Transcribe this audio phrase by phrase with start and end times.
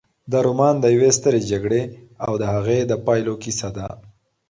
[0.31, 1.81] دا رومان د یوې سترې جګړې
[2.25, 3.87] او د هغې د پایلو کیسه ده.